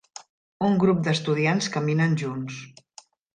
[0.67, 2.59] Un grup d'estudiants caminen junts.